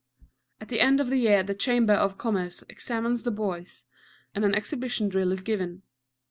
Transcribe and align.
At 0.59 0.69
the 0.69 0.79
end 0.81 0.99
of 0.99 1.11
the 1.11 1.17
year 1.17 1.43
the 1.43 1.53
Chamber 1.53 1.93
of 1.93 2.17
Commerce 2.17 2.63
examines 2.67 3.21
the 3.21 3.29
boys, 3.29 3.85
and 4.33 4.43
an 4.43 4.55
exhibition 4.55 5.09
drill 5.09 5.31
is 5.31 5.43
given. 5.43 5.83